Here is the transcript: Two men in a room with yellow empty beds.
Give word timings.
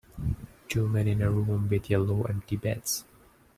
Two 0.67 0.87
men 0.87 1.07
in 1.07 1.21
a 1.21 1.29
room 1.29 1.69
with 1.69 1.87
yellow 1.91 2.23
empty 2.23 2.55
beds. 2.55 3.05